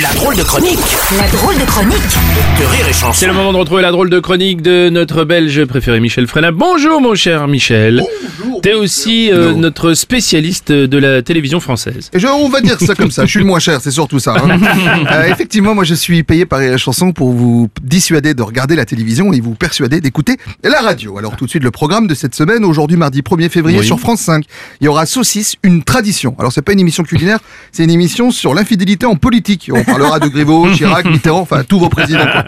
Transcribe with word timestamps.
La 0.00 0.12
drôle 0.14 0.36
de 0.36 0.42
chronique 0.42 0.78
La 1.18 1.28
drôle 1.28 1.58
de 1.58 1.64
chronique 1.64 1.96
de 2.58 2.64
Rire 2.64 2.88
et 2.88 2.92
C'est 2.92 3.00
Chanson. 3.00 3.26
le 3.26 3.32
moment 3.34 3.52
de 3.52 3.58
retrouver 3.58 3.82
la 3.82 3.90
drôle 3.90 4.08
de 4.08 4.20
chronique 4.20 4.62
de 4.62 4.88
notre 4.88 5.24
belge 5.24 5.64
préféré 5.66 6.00
Michel 6.00 6.26
Frenat. 6.26 6.50
Bonjour 6.52 7.00
mon 7.02 7.14
cher 7.14 7.46
Michel. 7.48 8.02
T'es 8.62 8.72
aussi 8.74 9.30
euh, 9.30 9.52
notre 9.52 9.92
spécialiste 9.94 10.72
de 10.72 10.98
la 10.98 11.20
télévision 11.22 11.60
française. 11.60 12.10
Et 12.14 12.18
je, 12.20 12.26
on 12.26 12.48
va 12.48 12.60
dire 12.60 12.78
ça 12.80 12.94
comme 12.94 13.10
ça, 13.10 13.26
je 13.26 13.30
suis 13.30 13.40
le 13.40 13.44
moins 13.44 13.58
cher, 13.58 13.80
c'est 13.82 13.90
surtout 13.90 14.18
ça. 14.18 14.34
hein. 14.36 14.58
Euh, 15.12 15.24
effectivement, 15.24 15.74
moi 15.74 15.84
je 15.84 15.94
suis 15.94 16.22
payé 16.22 16.46
par 16.46 16.60
la 16.60 16.76
chanson 16.78 17.12
pour 17.12 17.32
vous 17.32 17.68
dissuader 17.82 18.34
de 18.34 18.42
regarder 18.42 18.76
la 18.76 18.84
télévision 18.86 19.32
et 19.32 19.40
vous 19.40 19.54
persuader 19.54 20.00
d'écouter 20.00 20.36
la 20.62 20.80
radio. 20.80 21.18
Alors 21.18 21.36
tout 21.36 21.44
de 21.44 21.50
suite 21.50 21.64
le 21.64 21.70
programme 21.70 22.06
de 22.06 22.14
cette 22.14 22.34
semaine, 22.34 22.64
aujourd'hui 22.64 22.96
mardi 22.96 23.20
1er 23.20 23.48
février 23.50 23.80
Oui. 23.80 23.86
sur 23.86 23.98
France 24.00 24.20
5. 24.20 24.44
Il 24.80 24.84
y 24.84 24.88
aura 24.88 25.04
Saucisse, 25.06 25.56
une 25.62 25.82
tradition. 25.82 26.34
Alors 26.38 26.52
c'est 26.52 26.62
pas 26.62 26.72
une 26.72 26.80
émission 26.80 27.02
culinaire, 27.02 27.40
c'est 27.72 27.84
une 27.84 27.90
émission 27.90 28.30
sur 28.30 28.54
l'infidélité 28.54 29.06
en 29.06 29.16
politique. 29.16 29.70
On 29.74 29.81
parlera 29.84 30.18
de 30.18 30.28
Griveaux, 30.28 30.66
Chirac, 30.74 31.04
Mitterrand, 31.06 31.40
enfin 31.40 31.62
tous 31.64 31.78
vos 31.78 31.88
présidents. 31.88 32.26
quoi. 32.30 32.44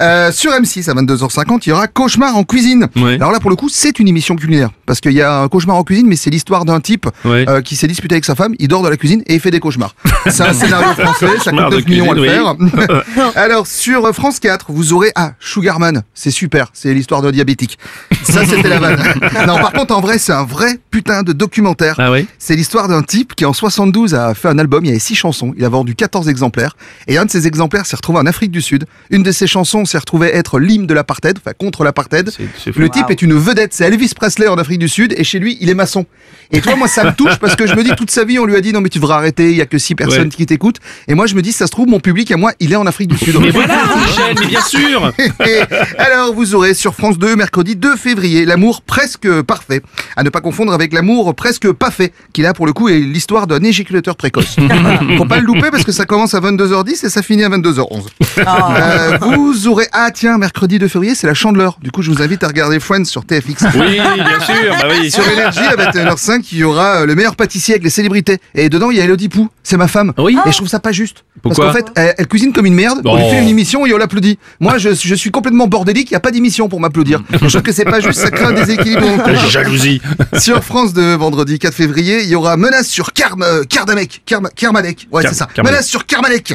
Euh, 0.00 0.32
sur 0.32 0.50
M6 0.52 0.90
à 0.90 0.94
22h50, 0.94 1.60
il 1.66 1.68
y 1.70 1.72
aura 1.72 1.86
Cauchemar 1.88 2.36
en 2.36 2.44
cuisine. 2.44 2.88
Ouais. 2.96 3.14
Alors 3.14 3.32
là 3.32 3.40
pour 3.40 3.50
le 3.50 3.56
coup, 3.56 3.68
c'est 3.68 3.98
une 3.98 4.08
émission 4.08 4.36
culinaire 4.36 4.70
parce 4.86 5.00
qu'il 5.00 5.12
y 5.12 5.22
a 5.22 5.40
un 5.42 5.48
cauchemar 5.48 5.76
en 5.76 5.84
cuisine, 5.84 6.06
mais 6.06 6.16
c'est 6.16 6.30
l'histoire 6.30 6.64
d'un 6.64 6.80
type 6.80 7.06
Ouais. 7.24 7.44
euh, 7.48 7.60
qui 7.60 7.76
s'est 7.76 7.86
disputé 7.86 8.14
avec 8.14 8.24
sa 8.24 8.34
femme, 8.34 8.54
il 8.58 8.68
dort 8.68 8.82
dans 8.82 8.90
la 8.90 8.96
cuisine 8.96 9.22
et 9.26 9.34
il 9.34 9.40
fait 9.40 9.50
des 9.50 9.60
cauchemars. 9.60 9.94
C'est 10.28 10.42
un 10.42 10.52
scénario 10.52 10.92
français, 10.98 11.26
ça 11.38 11.50
Cauchemar 11.50 11.70
coûte 11.70 11.74
de 11.74 11.76
9 11.80 11.86
millions 11.88 12.10
à 12.10 12.14
le 12.14 12.22
cuisine, 12.22 12.70
faire. 12.70 13.32
Alors 13.36 13.66
sur 13.66 14.04
euh, 14.06 14.12
France 14.12 14.38
4, 14.40 14.66
vous 14.70 14.92
aurez 14.92 15.10
ah 15.14 15.32
Sugarman, 15.40 16.02
c'est 16.14 16.30
super, 16.30 16.68
c'est 16.72 16.92
l'histoire 16.94 17.22
d'un 17.22 17.30
diabétique. 17.32 17.78
Ça 18.24 18.44
c'était 18.44 18.68
la 18.68 18.78
vanne. 18.78 19.02
Non, 19.46 19.56
par 19.58 19.72
contre 19.72 19.94
en 19.96 20.00
vrai, 20.00 20.18
c'est 20.18 20.32
un 20.32 20.44
vrai 20.44 20.78
putain 20.90 21.22
de 21.22 21.32
documentaire. 21.32 21.96
Ah 21.98 22.10
oui 22.10 22.26
C'est 22.38 22.54
l'histoire 22.56 22.88
d'un 22.88 23.02
type 23.02 23.34
qui 23.34 23.44
en 23.44 23.52
72 23.52 24.14
a 24.14 24.34
fait 24.34 24.48
un 24.48 24.58
album, 24.58 24.84
il 24.84 24.88
y 24.88 24.90
avait 24.90 24.98
six 24.98 25.14
chansons, 25.14 25.52
il 25.56 25.64
a 25.64 25.68
vendu 25.68 25.94
14 25.94 26.28
exemplaires 26.28 26.71
et 27.08 27.18
un 27.18 27.24
de 27.24 27.30
ces 27.30 27.46
exemplaires 27.46 27.86
s'est 27.86 27.96
retrouvé 27.96 28.18
en 28.18 28.26
Afrique 28.26 28.50
du 28.50 28.60
Sud. 28.62 28.84
Une 29.10 29.22
de 29.22 29.32
ces 29.32 29.46
chansons 29.46 29.84
s'est 29.84 29.98
retrouvée 29.98 30.34
être 30.34 30.58
l'hymne 30.58 30.86
de 30.86 30.94
l'apartheid, 30.94 31.38
enfin 31.38 31.52
contre 31.58 31.84
l'apartheid. 31.84 32.30
Le 32.76 32.88
type 32.88 33.10
est 33.10 33.22
une 33.22 33.34
vedette, 33.34 33.72
c'est 33.74 33.84
Elvis 33.84 34.12
Presley 34.14 34.48
en 34.48 34.56
Afrique 34.56 34.78
du 34.78 34.88
Sud 34.88 35.14
et 35.16 35.24
chez 35.24 35.38
lui, 35.38 35.56
il 35.60 35.70
est 35.70 35.74
maçon. 35.74 36.06
Et 36.50 36.60
toi, 36.60 36.76
moi, 36.76 36.88
ça 36.88 37.04
me 37.04 37.12
touche 37.12 37.36
parce 37.36 37.56
que 37.56 37.66
je 37.66 37.74
me 37.74 37.82
dis 37.82 37.90
toute 37.96 38.10
sa 38.10 38.24
vie, 38.24 38.38
on 38.38 38.44
lui 38.44 38.56
a 38.56 38.60
dit 38.60 38.72
non 38.72 38.80
mais 38.80 38.88
tu 38.90 38.98
devras 38.98 39.16
arrêter, 39.16 39.50
il 39.50 39.56
y 39.56 39.60
a 39.62 39.66
que 39.66 39.78
six 39.78 39.94
personnes 39.94 40.22
Ouais. 40.24 40.28
qui 40.28 40.44
t'écoutent. 40.46 40.78
Et 41.08 41.14
moi, 41.14 41.26
je 41.26 41.34
me 41.34 41.42
dis, 41.42 41.52
ça 41.52 41.66
se 41.66 41.70
trouve, 41.72 41.88
mon 41.88 42.00
public 42.00 42.30
à 42.30 42.36
moi, 42.36 42.52
il 42.60 42.72
est 42.72 42.76
en 42.76 42.86
Afrique 42.86 43.08
du 43.08 43.16
Sud. 43.18 43.36
Mais 43.40 43.50
voilà 43.50 43.78
Michel, 43.96 44.36
mais 44.40 44.46
bien 44.46 44.60
sûr 44.62 45.12
Et 45.46 45.60
alors, 45.98 46.34
vous 46.34 46.54
aurez 46.54 46.74
sur 46.74 46.94
France 46.94 47.18
2, 47.18 47.36
mercredi 47.36 47.76
2 47.76 47.96
février, 47.96 48.44
l'amour 48.44 48.82
presque 48.82 49.28
parfait. 49.42 49.80
À 50.16 50.22
ne 50.22 50.28
pas 50.28 50.40
confondre 50.40 50.72
avec 50.72 50.92
l'amour 50.92 51.34
presque 51.34 51.70
pas 51.72 51.90
fait, 51.90 52.12
qui 52.32 52.42
là, 52.42 52.52
pour 52.52 52.66
le 52.66 52.72
coup, 52.72 52.88
est 52.88 52.98
l'histoire 52.98 53.46
d'un 53.46 53.62
éjaculateur 53.62 54.16
précoce. 54.16 54.56
Faut 55.16 55.24
pas 55.24 55.38
le 55.38 55.46
louper 55.46 55.70
parce 55.70 55.84
que 55.84 55.92
ça 55.92 56.04
commence 56.04 56.34
à 56.34 56.40
22h10 56.66 57.06
et 57.06 57.08
ça 57.08 57.22
finit 57.22 57.44
à 57.44 57.48
22h11. 57.48 58.02
Euh, 58.42 59.18
vous 59.20 59.68
aurez, 59.68 59.86
ah 59.92 60.10
tiens, 60.12 60.38
mercredi 60.38 60.78
2 60.78 60.88
février, 60.88 61.14
c'est 61.14 61.26
la 61.26 61.34
chandeleur. 61.34 61.76
Du 61.82 61.90
coup, 61.90 62.00
je 62.02 62.10
vous 62.10 62.22
invite 62.22 62.42
à 62.42 62.48
regarder 62.48 62.80
Friends 62.80 63.04
sur 63.04 63.24
TFX. 63.24 63.64
Oui, 63.74 63.96
bien 63.96 64.40
sûr, 64.40 64.74
bah 64.80 64.88
oui. 64.90 65.10
Sur 65.10 65.28
Énergie, 65.28 65.60
à 65.60 65.76
21h05, 65.76 66.46
il 66.52 66.58
y 66.58 66.64
aura 66.64 67.02
euh, 67.02 67.06
le 67.06 67.14
meilleur 67.14 67.36
pâtissier 67.36 67.74
avec 67.74 67.84
les 67.84 67.90
célébrités. 67.90 68.38
Et 68.54 68.68
dedans, 68.70 68.90
il 68.90 68.96
y 68.96 69.00
a 69.00 69.04
Elodie 69.04 69.28
Pou, 69.28 69.48
c'est 69.62 69.76
ma 69.76 69.86
femme. 69.86 70.12
Oui. 70.18 70.36
Et 70.46 70.50
je 70.50 70.56
trouve 70.56 70.68
ça 70.68 70.80
pas 70.80 70.92
juste. 70.92 71.24
Pourquoi 71.42 71.66
Parce 71.66 71.78
qu'en 71.78 71.86
fait, 71.86 71.92
elle, 71.96 72.14
elle 72.18 72.26
cuisine 72.26 72.52
comme 72.52 72.66
une 72.66 72.74
merde, 72.74 73.02
on 73.04 73.16
lui 73.16 73.24
fait 73.28 73.42
une 73.42 73.48
émission 73.48 73.84
et 73.84 73.92
on 73.92 73.98
l'applaudit. 73.98 74.38
Moi, 74.60 74.78
je, 74.78 74.90
je 74.94 75.14
suis 75.14 75.30
complètement 75.30 75.66
bordélique, 75.66 76.10
il 76.10 76.14
n'y 76.14 76.18
a 76.18 76.20
pas 76.20 76.30
d'émission 76.30 76.68
pour 76.68 76.80
m'applaudir. 76.80 77.22
Je 77.30 77.36
trouve 77.48 77.62
que 77.62 77.72
c'est 77.72 77.84
pas 77.84 78.00
juste, 78.00 78.20
ça 78.20 78.30
crée 78.30 78.46
un 78.46 78.52
déséquilibre. 78.52 79.02
couple. 79.16 79.34
Jalousie. 79.50 80.00
Sur 80.38 80.64
France 80.64 80.94
de 80.94 81.14
vendredi 81.14 81.58
4 81.58 81.74
février, 81.74 82.22
il 82.22 82.28
y 82.28 82.34
aura 82.34 82.56
Menace 82.56 82.88
sur 82.88 83.12
Karm, 83.12 83.42
euh. 83.42 83.64
Karm, 83.68 84.48
Karmalek. 84.54 85.08
Ouais, 85.12 85.22
c'est 85.22 85.34
ça. 85.34 85.48
Menace 85.58 85.86
sur 85.86 86.06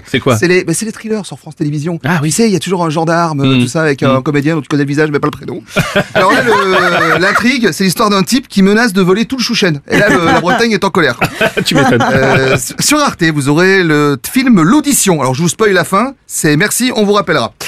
C'est 0.05 0.19
quoi 0.19 0.37
C'est 0.37 0.47
les, 0.47 0.63
bah, 0.63 0.73
c'est 0.73 0.85
les 0.85 0.91
thrillers 0.91 1.25
sur 1.25 1.39
France 1.39 1.55
Télévisions. 1.55 1.99
Ah 2.05 2.19
oui. 2.21 2.29
Tu 2.29 2.35
sais, 2.35 2.47
il 2.47 2.53
y 2.53 2.55
a 2.55 2.59
toujours 2.59 2.85
un 2.85 2.89
gendarme, 2.89 3.41
euh, 3.41 3.55
Mm. 3.57 3.61
tout 3.61 3.67
ça, 3.67 3.81
avec 3.81 4.03
un 4.03 4.19
Mm. 4.19 4.23
comédien 4.23 4.55
dont 4.55 4.61
tu 4.61 4.67
connais 4.67 4.83
le 4.83 4.87
visage, 4.87 5.09
mais 5.11 5.19
pas 5.19 5.27
le 5.27 5.31
prénom. 5.31 5.61
Alors 6.13 6.31
là, 6.33 7.17
l'intrigue, 7.19 7.69
c'est 7.71 7.83
l'histoire 7.83 8.09
d'un 8.09 8.23
type 8.23 8.47
qui 8.47 8.61
menace 8.61 8.93
de 8.93 9.01
voler 9.01 9.25
tout 9.25 9.37
le 9.37 9.43
Chouchen. 9.43 9.81
Et 9.89 9.97
là, 9.97 10.09
le- 10.09 10.25
la 10.25 10.39
Bretagne 10.41 10.71
est 10.71 10.83
en 10.83 10.89
colère. 10.89 11.19
tu 11.65 11.75
m'étonnes. 11.75 12.03
Euh, 12.11 12.57
sur 12.79 12.99
Arte, 12.99 13.23
vous 13.23 13.49
aurez 13.49 13.83
le 13.83 14.17
film 14.31 14.61
L'Audition. 14.61 15.19
Alors, 15.21 15.33
je 15.33 15.41
vous 15.41 15.49
spoil 15.49 15.71
la 15.71 15.83
fin. 15.83 16.13
C'est 16.25 16.57
merci, 16.57 16.91
on 16.95 17.03
vous 17.05 17.13
rappellera. 17.13 17.53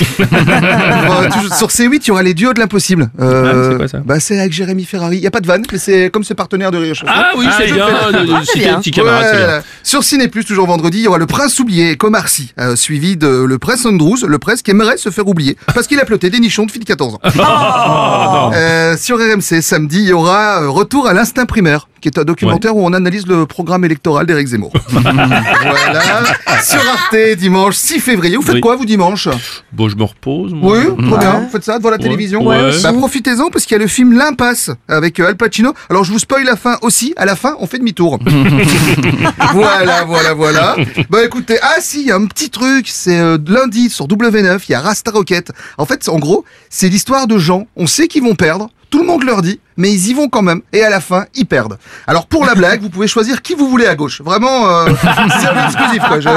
Euh, 0.70 1.30
sur 1.58 1.68
C8, 1.70 2.02
il 2.04 2.08
y 2.08 2.12
aura 2.12 2.24
les 2.24 2.34
duos 2.34 2.54
de 2.54 2.60
l'impossible. 2.60 3.10
Euh, 3.20 3.52
Ah, 3.54 3.70
c'est 3.72 3.78
quoi 3.78 3.88
ça 3.88 3.98
Bah, 4.06 4.20
c'est 4.20 4.40
avec 4.40 4.52
Jérémy 4.54 4.84
Ferrari. 4.86 5.18
Il 5.18 5.24
y 5.24 5.28
a 5.28 5.32
pas 5.32 5.40
de 5.42 5.48
vanne, 5.48 5.64
mais 5.72 5.78
c'est 5.78 6.10
comme 6.12 6.24
ce 6.24 6.34
partenaire 6.34 6.72
de 6.72 6.78
Rire. 6.78 6.94
Ah 7.08 7.32
oui, 7.38 7.46
c'est 7.58 7.72
bien 7.72 7.86
un 7.88 8.80
petit 8.80 8.92
camarade, 8.92 9.26
c'est 9.32 9.38
bien. 9.38 9.46
Voilà. 9.46 9.64
Sur 9.84 10.04
Ciné 10.04 10.28
Plus, 10.28 10.46
toujours 10.46 10.68
vendredi, 10.68 11.00
il 11.00 11.04
y 11.04 11.08
aura 11.08 11.18
le 11.18 11.26
Prince 11.26 11.60
oublié, 11.60 11.96
Comarcy, 12.10 12.56
euh, 12.60 12.76
suivi 12.76 13.18
de 13.18 13.28
le 13.28 13.60
Prince 13.60 13.86
Andrews, 13.86 14.26
le 14.28 14.40
Prince 14.40 14.64
qui 14.64 14.72
aimerait 14.72 14.98
se 14.98 15.12
faire 15.12 15.28
oublier 15.28 15.56
parce 15.76 15.86
qu'il 15.86 16.00
a 16.00 16.06
ploté 16.06 16.32
des 16.32 16.40
nichons 16.40 16.66
de 16.66 16.72
filles 16.72 16.82
de 16.82 16.86
14 16.86 17.14
ans. 17.14 17.20
Euh, 18.56 18.98
sur 18.98 19.18
RMC, 19.18 19.62
samedi, 19.62 20.00
il 20.00 20.08
y 20.08 20.14
aura 20.14 20.64
euh, 20.64 20.70
Retour 20.70 21.08
à 21.08 21.14
l'instinct 21.14 21.46
primaire, 21.46 21.88
qui 22.02 22.08
est 22.08 22.18
un 22.18 22.24
documentaire 22.24 22.76
où 22.76 22.86
on 22.86 22.94
analyse 22.94 23.28
le 23.28 23.46
programme 23.46 23.86
électoral 23.86 24.26
d'Éric 24.26 24.48
Zemmour. 24.48 24.72
voilà. 24.90 26.24
Sur 26.64 26.80
Arte, 26.80 27.16
dimanche 27.38 27.76
6 27.76 28.00
février. 28.00 28.36
Vous 28.36 28.42
faites 28.42 28.56
Oui. 28.56 28.62
quoi, 28.62 28.76
vous, 28.76 28.86
dimanche 28.86 29.28
Bon, 29.72 29.90
je 29.90 29.96
me 29.96 30.04
repose. 30.04 30.54
moi. 30.54 30.78
Oui, 30.78 30.86
trop 31.08 31.18
bien. 31.18 31.40
Vous 31.42 31.50
faites 31.50 31.64
ça 31.64 31.78
devant 31.78 31.90
la 31.90 31.98
Ouais. 31.98 32.04
télévision 32.04 32.46
Ouais. 32.46 32.72
Bah, 32.84 32.94
profitez-en 32.94 33.50
parce 33.50 33.66
qu'il 33.66 33.76
y 33.76 33.80
a 33.80 33.84
le 33.84 33.88
film 33.88 34.14
L'Impasse 34.18 34.72
avec 34.88 35.20
euh, 35.20 35.28
Al 35.28 35.36
Pacino. 35.38 35.74
Alors, 35.90 36.04
je 36.04 36.12
vous 36.12 36.20
spoil 36.20 36.44
la 36.46 36.56
fin 36.56 36.78
aussi. 36.82 37.14
À 37.18 37.26
la 37.26 37.36
fin, 37.36 37.56
on 37.60 37.68
fait 37.68 37.78
demi-tour. 37.80 38.20
voilà, 39.54 40.04
voilà, 40.06 40.34
voilà. 40.34 40.76
Bah 41.10 41.24
écoutez, 41.24 41.58
ah 41.62 41.76
si, 41.80 42.02
il 42.02 42.08
y 42.08 42.12
a 42.12 42.16
un 42.16 42.26
petit 42.26 42.50
truc. 42.50 42.88
C'est 42.90 43.20
euh, 43.20 43.38
lundi 43.48 43.90
sur 43.90 44.08
W9, 44.08 44.60
il 44.68 44.72
y 44.72 44.76
a 44.76 44.82
Rasta 44.82 45.12
Rocket. 45.12 45.52
En 45.78 45.86
fait, 45.86 46.08
en 46.10 46.20
gros, 46.20 46.46
c'est 46.70 46.90
l'histoire 46.90 47.28
de 47.28 47.38
gens. 47.38 47.68
On 47.76 47.88
sait 47.88 48.08
qu'ils 48.08 48.24
vont 48.24 48.36
perdre. 48.36 48.70
Tout 48.90 49.00
le 49.00 49.06
monde 49.06 49.24
leur 49.24 49.42
dit, 49.44 49.60
mais 49.78 49.92
ils 49.92 50.08
y 50.10 50.14
vont 50.16 50.30
quand 50.30 50.42
même. 50.42 50.62
Et 50.74 50.84
à 50.84 50.90
la 50.90 51.00
fin, 51.00 51.26
ils 51.36 51.46
perdent. 51.46 51.78
Alors 52.08 52.26
pour 52.26 52.44
la 52.46 52.56
blague, 52.56 52.82
vous 52.82 52.90
pouvez 52.90 53.08
choisir 53.08 53.42
qui 53.44 53.54
vous 53.54 53.70
voulez 53.70 53.86
à 53.86 53.96
gauche. 53.96 54.22
Vraiment, 54.22 54.68
euh, 54.68 54.88
c'est 55.40 55.48
un 55.48 55.66
exclusif. 55.68 56.02
Quoi. 56.08 56.20
Je- 56.20 56.30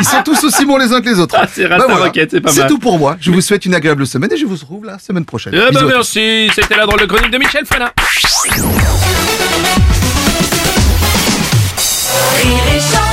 Ils 0.00 0.04
sont 0.04 0.22
tous 0.22 0.44
aussi 0.44 0.66
bons 0.66 0.76
les 0.76 0.92
uns 0.92 1.00
que 1.00 1.08
les 1.08 1.18
autres. 1.18 1.34
Ah, 1.38 1.46
c'est 1.50 1.64
Rasta 1.66 1.94
Rocket, 1.96 2.30
c'est 2.30 2.40
pas 2.42 2.52
mal. 2.52 2.66
tout 2.68 2.78
pour 2.78 2.98
moi. 2.98 3.16
Je 3.20 3.30
vous 3.30 3.40
souhaite 3.40 3.64
une 3.64 3.74
agréable 3.74 4.06
semaine 4.06 4.30
et 4.32 4.36
je 4.36 4.44
vous 4.44 4.54
retrouve 4.56 4.84
la 4.84 4.98
semaine 4.98 5.24
prochaine. 5.24 5.54
Eh 5.56 5.72
ben 5.74 5.86
merci, 5.86 6.50
c'était 6.54 6.76
la 6.76 6.84
drôle 6.86 7.00
de 7.00 7.06
chronique 7.06 7.30
de 7.30 7.38
Michel 7.38 7.64
Frenat. 7.64 7.92
Rire 12.42 12.62
et 12.76 12.80
chanson 12.80 13.05